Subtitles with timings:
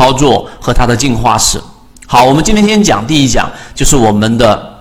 [0.00, 1.60] 操作和它的进化史。
[2.06, 4.78] 好，我们今天先讲第一讲，就是我们的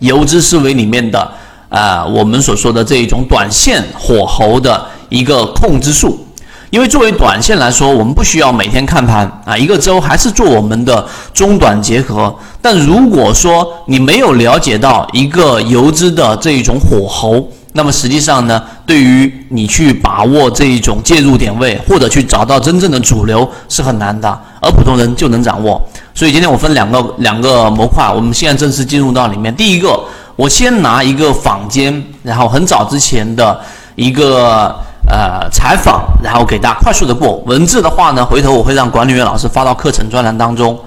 [0.00, 1.30] 游资思维里面的
[1.68, 6.26] 啊，我们所说的这一种短线火候的一个控制术。
[6.70, 12.34] 因为作为短线来说，我们不需要每天看盘啊，一个周还是做我们的中短结合。
[12.60, 24.28] 但如果说你没有了解到一个游资的这一种火候，那么实际上呢，对于你去把握这一种介入点位，或者去找到真正的主流是很难的，
[24.60, 25.80] 而普通人就能掌握。
[26.12, 29.54] 所以今天我分两个两个模块，我们现在正式进入到里面。
[29.54, 29.96] 第一个，
[30.34, 33.60] 我先拿一个坊间，然后很早之前的
[33.94, 34.74] 一个。
[35.10, 40.78] 呃，采访，然后给大家快速的过文字的话呢，回头我会让管理员老师发到课程专栏当中。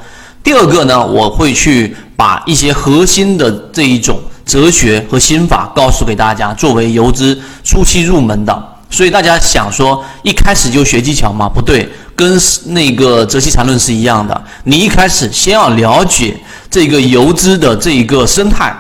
[0.43, 4.19] 第二个呢，我会去把一些核心的这一种
[4.51, 8.67] 哲学和心法告诉给大家，作为游资初期入门的。
[8.89, 11.47] 所以大家想说一开始就学技巧吗？
[11.47, 11.87] 不对，
[12.17, 14.43] 跟那个泽西禅论是一样的。
[14.65, 16.35] 你一开始先要了解
[16.69, 18.75] 这个游资的这一个生态，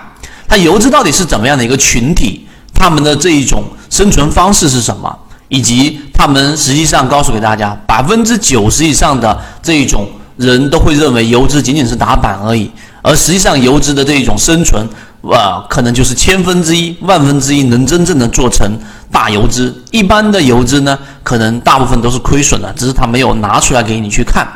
[0.45, 5.17] 它游资到底是怎么样的一个群体，他们的这一种生存方式是什么？
[5.47, 12.69] 以及他们实际上告诉给大家，百分之九十以上的这一种人都会认为游资仅仅是打板而已，
[13.01, 14.85] 而实际上游资的这一种生存，
[15.29, 18.67] 啊，可能就是千分之一、万分之一能真正的做成
[19.11, 19.83] 大游资。
[19.91, 24.47] 一般的游资呢，可能大部分都是亏损的，只是他没有拿出来给你去看。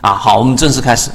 [0.00, 1.10] 啊，好，我们正式开始。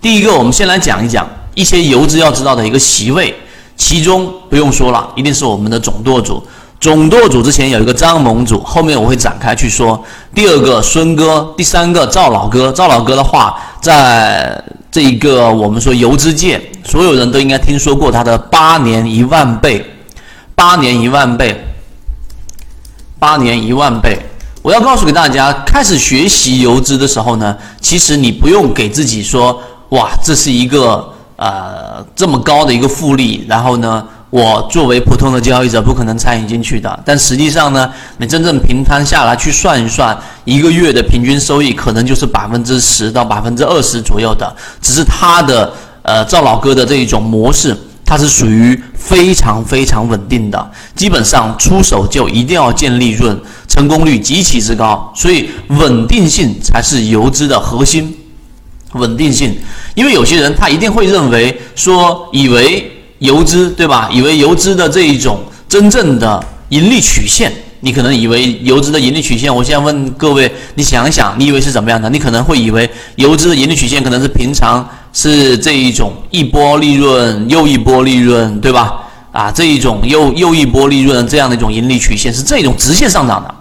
[0.00, 3.34] 第一个，我们先来讲一讲一些游资要知道的一个席位，
[3.76, 6.44] 其中不用说了，一定是我们的总舵主。
[6.80, 10.02] 总舵主之前有一个张盟主，后面我会展开去说。
[10.34, 12.72] 第二个孙哥，第三个赵老哥。
[12.72, 14.60] 赵老哥的话，在
[14.92, 19.84] 这一个我们说游资界，所有人都应该听说过它的八年一万倍，
[20.54, 21.64] 八年一万倍，
[23.18, 24.18] 八年一万倍。
[24.60, 34.06] 我要告诉给大家，开始学习游资的时候呢，其实你不用给自己说，哇，这是一个呃这么高的一个复利，然后呢。
[34.32, 44.50] 我作为普通的交易者不可能参与进去的，但实际上呢，你真正平摊下来去算一算，一个月的平均收益可能就是百分之十到百分之二十左右的。
[44.80, 47.76] 只是他的呃赵老哥的这一种模式，
[48.06, 53.38] 它是属于非常非常稳定的，基本上出手就一定要见利润，
[53.68, 58.16] 成功率极其之高，所以稳定性才是游资的核心。
[58.94, 59.54] 稳定性，
[59.94, 62.90] 因为有些人他一定会认为说，以为。
[63.22, 64.08] 游资对吧？
[64.12, 65.38] 以为游资的这一种
[65.68, 69.54] 真正的盈利曲线，你可能以为游资的盈利曲线。
[69.54, 72.10] 我现在问各位，你想一想，你以为是怎么样的？
[72.10, 78.94] 你可能会以为游资的盈利曲线可能是平常是这一种一波利润又一波利润，对吧？
[79.30, 83.54] 啊，这一种又又一波利润这样的一种盈利曲线是这种直线上涨的。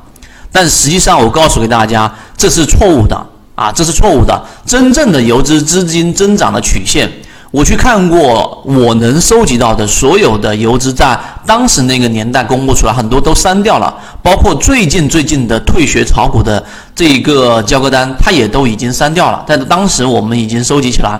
[0.52, 3.16] 但实际上，我告诉给大家，这是错误的
[3.54, 4.44] 啊，这是错误的。
[4.66, 7.08] 真正的游资资金增长的曲线。
[7.52, 16.64] 我去看过我能收集到的所有的游资，在当时那个年代公布出来，很多都删掉了，包括最近最近的退学炒股的
[16.96, 19.44] 这一个交割单，它也都已经删掉了。
[19.46, 21.20] 但是当时我们已经收集起来。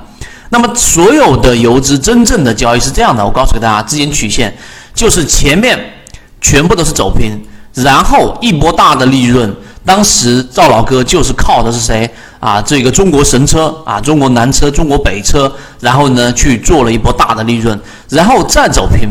[0.52, 4.54] 那么所有的游资真正的交易是这样的，我告诉给大家，资金曲线
[4.94, 5.78] 就是前面
[6.40, 7.38] 全部都是走平，
[7.74, 9.54] 然后一波大的利润。
[9.86, 12.10] 当时赵老哥就是靠的是谁？
[12.40, 19.10] 啊，这个中国神车啊，中国南车、中国北车，然后呢去做了一波大的利润，然后再走平，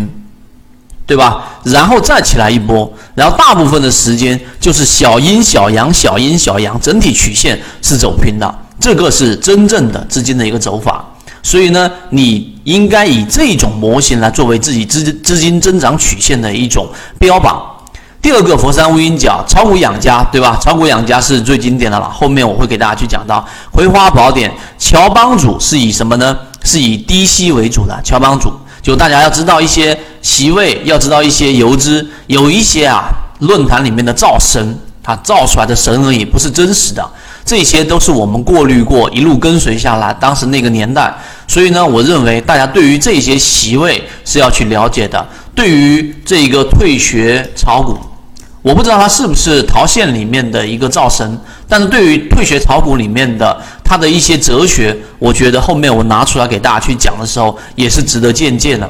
[1.06, 1.44] 对吧？
[1.64, 11.04] 然后再起来一波，然后大部分的时间就是小阴小阳、小阴小阳，整体曲线是走平的，这个是真正的资金的一个走法。
[11.42, 16.88] 所以呢，你应该以这种模型来作为自己资资金增长曲线的一种
[17.18, 17.62] 标榜。
[18.22, 20.58] 第二个佛山乌鹰角炒股养家，对吧？
[20.62, 22.08] 炒股养家是最经典的了。
[22.10, 26.36] 后面我会给大家去讲到葵花宝典，乔帮主是以什么呢？
[26.62, 27.98] 是以低吸为主的。
[28.04, 33.04] 乔帮主就大家要知道一些席位，要知道一些游资，有一些啊
[33.38, 37.02] 论坛里面的造神，他造出来的神而已，不是真实的。
[37.42, 41.12] 这些都是我们过滤过，一路跟随下来，当时那个年代。
[41.48, 45.26] 所以呢，我认为大家对于这些席位是要去了解的。
[45.54, 47.98] 对于这个退学炒股。
[48.62, 58.86] 我不知道他是不是陶县里面的一个造神，但是对于退学炒股里面的他的一些哲学，我觉得后面我拿出来给大家去讲的时候，也是值得借鉴的。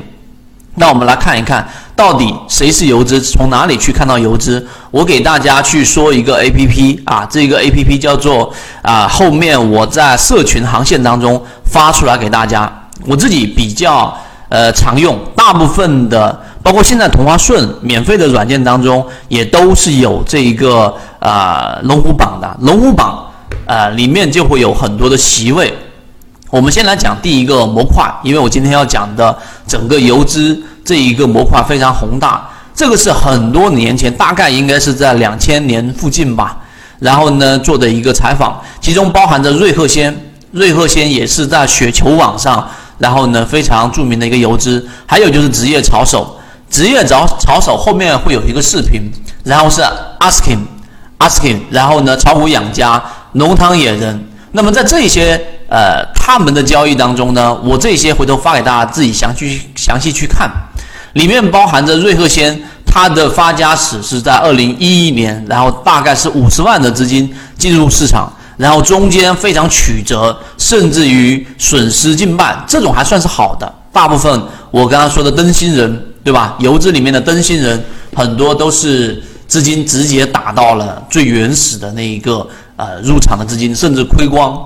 [0.75, 4.67] 那我们来看一看到底谁是游资，从哪里去看到游资？
[4.91, 8.53] 我给大家去说一个 A P P 啊，这个 A P P 叫做
[8.83, 12.69] 啊，后面我在社群航线当中发出来给大家，
[13.07, 14.17] 我自己比较
[14.49, 16.41] 呃常用，大部分的。
[16.63, 23.25] 包括现在同花顺免费的软件当中，也都是有这一个啊龙虎榜的龙虎榜，
[23.67, 25.73] 呃，里面就会有很多的席位。
[26.51, 29.37] 我们先来讲第一个模块，因为我今天要讲的
[29.67, 32.49] 整个游资这一个模块非常宏大。
[32.75, 36.57] 这个是很多年前，大概应该是在两千年附近吧。
[36.99, 40.15] 然后呢，做的一个采访，其中包含着瑞鹤仙，
[40.53, 42.69] 瑞鹤仙也是在雪球网上，
[42.99, 44.87] 然后呢非常著名的一个游资。
[45.07, 46.37] 还有就是职业炒手，
[46.71, 49.11] 职业炒炒手后面会有一个视频，
[49.45, 49.83] 然后是
[50.21, 53.03] asking，asking，然后呢炒股养家，
[53.33, 54.29] 浓汤野人。
[54.53, 55.39] 那么在这些
[55.69, 60.51] 呃他们的交易当中呢，我这些回头发给大家自己详细详细去看，
[61.15, 62.63] 里面包含着瑞鹤仙。
[62.93, 73.73] 它的发家史是在二零一一年，然后大概是五十万的资金进入市场，然后中间非常曲折，甚至于损失近半，这种还算是好的。
[73.93, 76.57] 大部分我刚刚说的灯芯人，对吧？
[76.59, 77.83] 游资里面的灯芯人
[78.15, 82.47] 很多都是资金直接打到了最原始的那一个
[82.77, 84.59] 呃入场的资金，甚至亏光。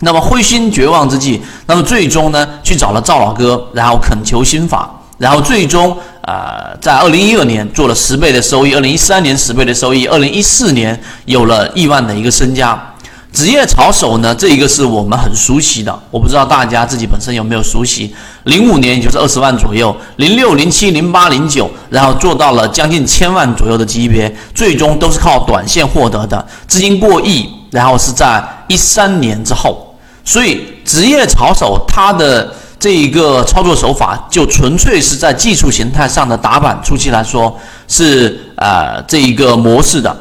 [0.00, 5.96] 那么灰心绝望之际，那么最终呢去找了赵老哥，然后恳求心法，然后最终。
[6.26, 12.93] 呃，在二零一二年做了十倍的收益，二零一三年十倍的收益，二零一四年有了亿万的一个身家。
[13.34, 18.14] 职业炒手呢，这一个是我们很熟悉的，我不知道大家自己本身有没有熟悉。
[18.44, 29.96] 零五年也就是二十万左右，零六、零七、零八、零九，然后做到了将近千万左右的级别，最终都是靠短线获得的，资金过亿，然后是在一三年之后。
[30.24, 32.54] 所以职业炒手它的。
[32.76, 37.56] 这一个操作手法就纯粹是在技术形态上的打板，初期来说
[37.88, 40.14] 是呃这一个模式的。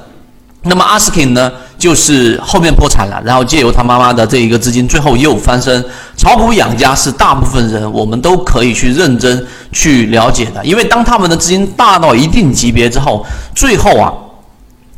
[0.62, 1.52] 那么 asking 呢，
[1.84, 5.84] 就是后面破产了，然后借由他妈妈的这一个资金，最后又翻身。
[6.16, 14.14] 炒股养家是大部分人我们都可以去认真去了解的，因为当他们的资金大到一定级别之后，最后啊，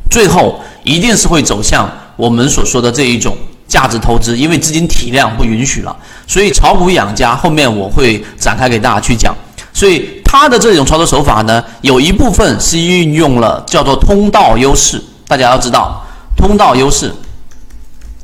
[0.08, 3.36] 最后一定是会走向我们所说的这一种。
[3.68, 5.94] 价值投资，因为资金体量不允许了，
[6.24, 9.34] 所以炒股养家后面我会展开给大家去讲。
[9.72, 15.02] 所以他的这种操作手法呢，有一部分是运用了叫做通道优势。
[15.26, 16.05] 大家要知道，
[16.36, 17.12] 通道优势，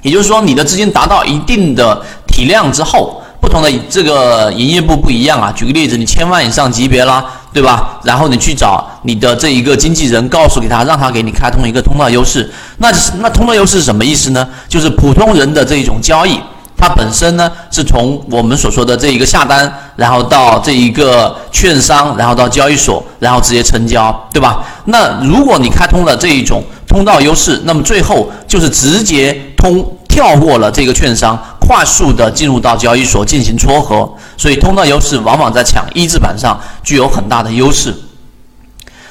[0.03, 3.19] 也就是说你的资金达到一定的体量之后。
[3.43, 5.51] 不同的这个营业部不一样啊。
[5.51, 7.99] 举个例子，你千万以上级别啦，对吧？
[8.05, 12.49] 然后你去找你的这一个经纪人，告诉给他，让他给你开通一个通道优势。
[12.79, 12.89] 那
[13.19, 14.49] 那通道优势是什么意思呢？
[14.69, 16.39] 就是普通人的这一种交易，
[16.77, 24.65] 它本身呢是从我们所说的这一个下单，然后到这一个券商，然后到交易所，然后直接成交，对吧？
[24.85, 26.63] 那如果你开通了这一种
[26.93, 31.43] 通道优势，那么最后就是直接通跳过了这个券商。
[31.65, 37.95] 快速的进入到交易所进行撮合，所以通道优势往往在抢一字板上具有很大的优势。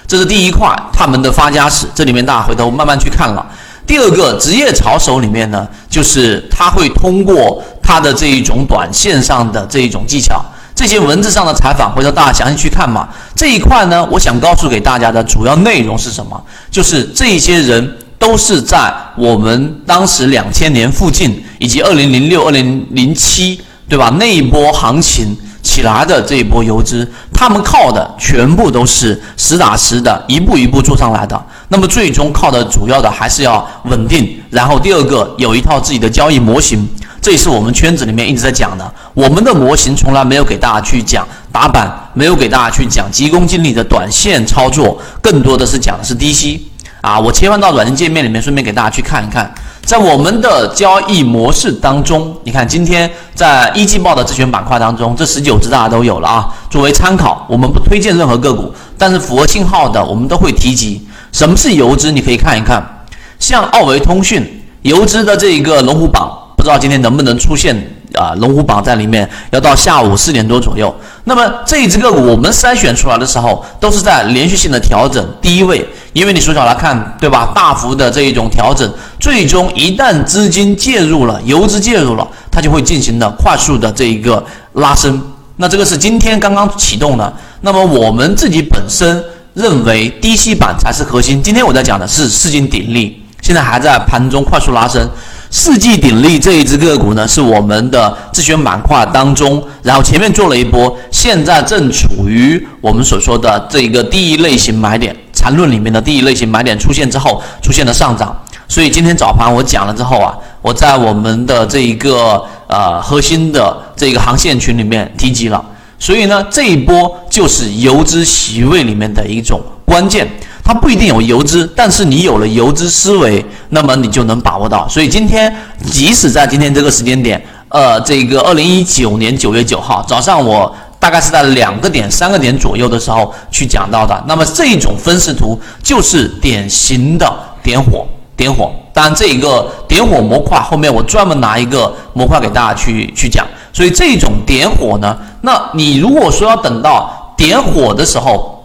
[0.06, 3.44] 这是第一块，他们的发家史，这里面大家回头慢慢去看了。
[3.88, 10.44] 第二个职业炒手里面呢，就是他会通过他的这一种短线上的这一种技巧，
[10.82, 13.08] 这些文字上的采访，回头大家详细去看嘛。
[13.36, 16.44] 这一块呢，我想告诉给大家的主要内容是什么？
[16.72, 17.98] 就是这些人。
[18.18, 24.14] 都是在我们当时两千年附近，以及二零零六、二零零七，对吧？
[24.20, 31.44] 那一波行情起来的这一波游资，他们靠的全部都是实打实的，一步一步做上来的。
[31.70, 36.88] 那么最终靠的主要的还是要稳定，然后第二个有一套自己的交易模型，
[37.22, 38.94] 这也是我们圈子里面一直在讲的。
[39.14, 46.68] 我们的模型从来没有给大家去讲打板，没有给大家去讲急功近利的短线操作，更多的是讲的是低吸。
[47.02, 49.52] 啊，我切换到软件界面里面，顺便给大家去看一看，
[49.84, 61.08] 在我们的交易模式当中，你看今天在一季报的自选板块当中，这十九只大家都有了啊，作为参考，我们不推荐任何个股，但是符合信号的我们都会提及。
[61.32, 62.12] 什么是游资？
[62.12, 63.06] 你可以看一看，
[63.40, 67.76] 像奥维通讯游资的这一个龙虎榜，不知道今天能不能出现
[68.14, 68.36] 啊？
[68.36, 70.96] 龙虎榜在里面要到下午四点多左右。
[71.24, 75.84] 那么这一只个股我们筛选出来的时候，都是在连续性的调整低位。
[76.14, 77.52] 因为你缩小来看，对吧？
[77.56, 78.88] 大幅的这一种调整，
[79.20, 85.20] 最终一旦资金介入了，游资介入了，它就会进行的快速的这一个拉升。
[85.56, 87.34] 那这个是今天刚刚启动的。
[87.62, 89.24] 那么我们自己本身
[89.56, 91.42] 认为低吸板才是核心。
[91.42, 95.10] 今天我在讲的是四金鼎力，现在还在盘中快速拉升。
[95.52, 105.14] 世纪鼎力这一只个股呢，是我们的自选板块当中，然后前面做了一波，现在正处于我们所说的这一个第一类型买点。
[105.34, 108.34] 缠论里面的第一类型买点出现之后，出现了上涨，
[108.68, 115.62] 所以今天早盘我讲了之后啊，我在我们的这一个呃核心的这个航线群里面提及了，
[116.00, 120.26] 所以呢这一波就是游资席位里面的一种关键。
[120.72, 124.88] 它不一定有游资，但是你有了游资思维，那么你就能把握到。
[124.88, 125.54] 所以今天，
[125.86, 134.24] 即使在今天这个时间点，呃，这个二零一九年九月九号早上，我大概是在两个点、三个点左右的时候去讲到的。
[134.26, 137.30] 那么这种分时图就是典型的
[137.62, 138.72] 点火，点火。
[138.94, 143.46] 当然，这一个点火模块后面我专门拿一个模块给大家去去讲。
[143.74, 148.61] 所以这种点火呢，那你如果说要等到点火的时候，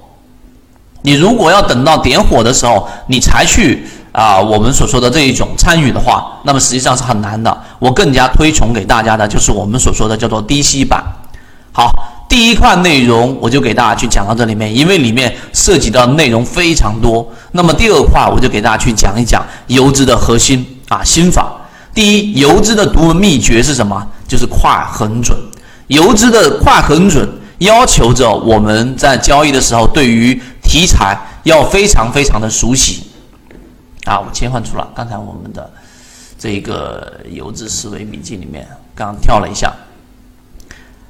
[1.06, 7.56] 你如果要等到点火的时候，你才去啊，我们所说的这一种参与的话，那么实际上是很难的。
[7.78, 11.00] 我更加推崇给大家的就是我们所说的叫做低吸版。
[11.70, 11.92] 好，
[12.28, 17.24] 第一块内容我就给大家去讲到这里面，因为里面涉及到内容非常多。
[17.52, 21.52] 那么第二块我就给大家去讲一讲游资的核心啊心法。
[21.94, 24.04] 第一，游资的独门秘诀是什么？
[24.26, 25.38] 就是快、很准。
[25.86, 33.04] 游资的快、很准，要求着我们在交易的时候，对于题材要非常非常的熟悉。
[34.04, 35.70] 啊，我切换出了刚才我们的
[36.38, 39.72] 这个游资思维笔记里面，刚跳了一下。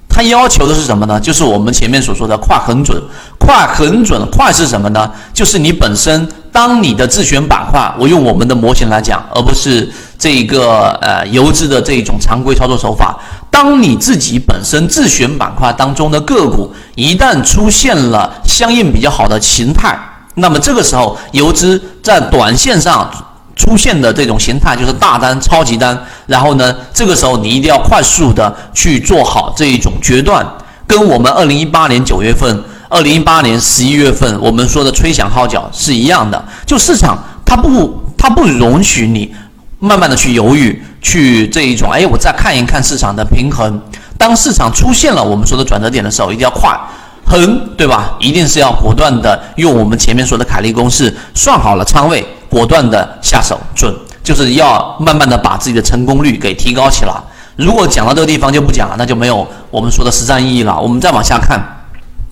[0.08, 1.20] 它要求的是什么呢？
[1.20, 3.02] 就是我们前面所说的快、很准。
[3.38, 5.12] 快、很准，快是什么呢？
[5.34, 9.92] 就是你本身，当你的自选板块，我用我们的模型来讲，而不是。
[10.18, 13.18] 这一个呃游资的这种常规操作手法，
[13.56, 19.98] 当你自己本身自选板块当中的个股一旦出现了相应比较好的形态，
[20.34, 23.10] 那么这个时候游资在短线上
[23.56, 30.46] 出现的这种形态就是大单、超级单，然后呢，这个时候你一定要快速的去做好这一种决断，
[30.86, 39.34] 跟我们二零一八年九月份、二零一八年十一月份我们说的吹响号角是一样的，就市场它不它不容许你。
[39.78, 43.80] 慢慢的去犹豫，去这一种，哎，我再看一看市场的平衡。
[44.18, 46.76] 当市场出现了我们说的转折点的时候，一定要快，
[47.24, 48.16] 横，对吧？
[48.18, 53.94] 一定是要果断的用我们前面说的凯利公式算好了仓位，果断的下手，准，
[54.24, 57.12] 就是要慢慢的把自己的成功率给提高起来。
[57.54, 60.76] 如果讲到这个地方就不讲了，那就没有我们说的实战意义了。
[60.76, 61.60] 我们再往下看，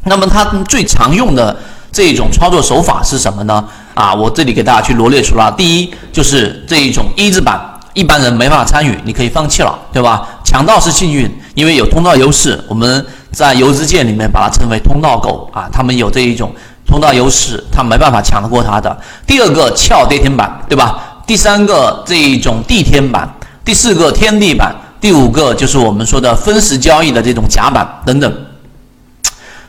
[0.07, 1.57] 那么它最常用的
[1.93, 3.64] 这一种操作手法是什么呢？
[3.95, 7.61] 啊，我这里给大家去罗列出了，第一就是这一种一字板，
[7.94, 10.28] 一般人没法参与，你可以放弃了，对吧？
[10.44, 16.52] 抢到是幸运，因为有通道优势，我们在游资界里面把它称为通道狗啊，他们有这一种
[16.86, 18.96] 通道优势，他没办法抢得过它的。
[19.26, 21.22] 第二个翘跌天板，对吧？
[21.26, 23.32] 第三个这一种地天板，
[23.64, 28.32] 第四个天地板，第五个就是我们说的分时交易的这种甲板等等。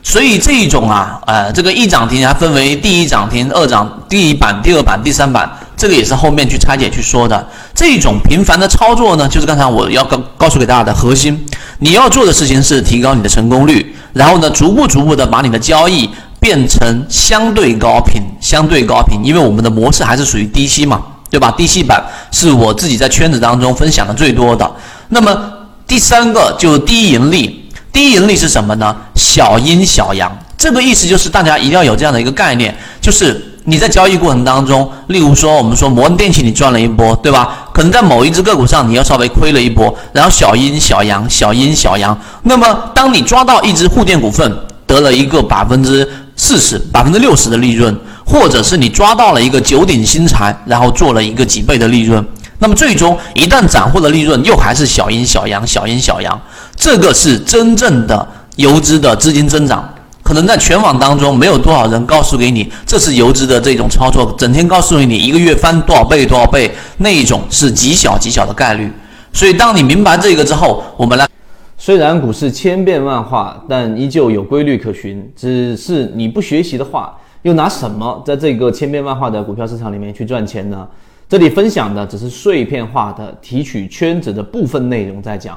[0.02, 7.46] 所以这一种啊，呃，这个一涨停还分为第一涨停、二涨、第一板、第二板、第三板，这个也是后面去拆解去说的。
[7.74, 11.46] 这种频繁的操作呢，就是刚才我要告告诉给大家的核心。
[11.80, 16.08] 你要做的事情是提高你的成功率，然后呢，逐步逐步的把你的交易
[16.40, 21.50] 变成相对高频、相对高频，因为我们的模式还是属于低吸嘛，对吧？
[21.50, 24.70] 低吸版是我自己在圈子当中分享的最多的。
[25.10, 25.52] 那么
[25.86, 27.62] 第三个就是低盈利。
[27.92, 28.94] 低盈利是什么呢？
[29.14, 37.68] 小阴小阳，这个意思就是大家一定要有这样的一个概念，就是你在交易过程当中，例如说我们说摩恩电器你赚了一波，对吧？
[37.74, 42.16] 可能在某一只个股上你要稍微亏了一波，然后小阴小阳，小阴小阳。
[42.44, 44.56] 那么当你抓到一只沪电股份
[44.86, 47.94] 得了一个百分之四十、百分之六十的利润，
[48.24, 52.24] 或者是你抓到了一个九鼎新材，然后做了一个几倍的利润。
[52.58, 56.40] 那么最终一旦斩获的利润又还是小阴小阳小阴小阳，
[56.76, 59.86] 这个是真正的游资的资金增长。
[60.26, 66.68] 可能在全网当中没有多少人告诉给你这是游资的这种操作，整天告诉你一个月翻多少倍多少倍，
[66.98, 68.90] 那一种是极小极小的概率。
[69.32, 71.28] 所以当你明白这个之后，我们来，
[71.78, 75.32] 虽然股市千变万化，但依旧有规律可循。
[75.36, 80.84] 只是你不学习的话，又拿什么在这个千变万化的股票市场里面去赚钱呢？
[81.28, 85.56] 这里分享的只是碎片化的提取圈子的部分内容，在讲